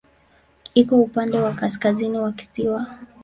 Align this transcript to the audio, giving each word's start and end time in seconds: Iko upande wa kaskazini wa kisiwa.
Iko 0.75 0.95
upande 1.01 1.39
wa 1.39 1.53
kaskazini 1.53 2.17
wa 2.19 2.31
kisiwa. 2.31 2.87